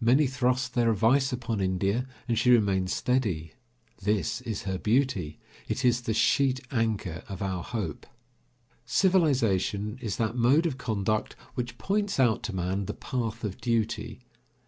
Many 0.00 0.28
thrust 0.28 0.74
their 0.74 0.92
advice 0.92 1.32
upon 1.32 1.60
India, 1.60 2.06
and 2.28 2.38
she 2.38 2.52
remains 2.52 2.94
steady. 2.94 3.54
This 4.00 4.40
is 4.42 4.62
her 4.62 4.78
beauty; 4.78 5.40
it 5.66 5.84
is 5.84 6.02
the 6.02 6.14
sheet 6.14 6.60
anchor 6.70 7.24
of 7.28 7.42
our 7.42 7.64
hope. 7.64 8.06
Civilization 8.84 9.98
is 10.00 10.18
that 10.18 10.36
mode 10.36 10.66
of 10.66 10.78
conduct 10.78 11.34
which 11.56 11.78
points 11.78 12.20
out 12.20 12.44
to 12.44 12.54
man 12.54 12.84
the 12.84 12.94
path 12.94 13.42
of 13.42 13.60
duty. 13.60 14.20